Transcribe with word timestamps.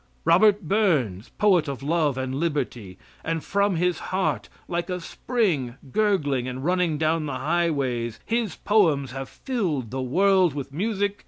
Robert 0.25 0.63
Burns, 0.67 1.29
poet 1.37 1.67
of 1.67 1.83
love 1.83 2.17
and 2.17 2.33
liberty, 2.33 2.97
and 3.23 3.43
from 3.43 3.75
his 3.75 3.99
heart, 4.09 4.49
like 4.67 4.89
a 4.89 4.99
spring 4.99 5.75
gurgling 5.91 6.47
and 6.47 6.65
running 6.65 6.97
down 6.97 7.27
the 7.27 7.35
highways, 7.37 8.19
his 8.25 8.55
poems 8.55 9.11
have 9.11 9.29
filled 9.29 9.91
the 9.91 10.01
world 10.01 10.55
with 10.55 10.73
music. 10.73 11.19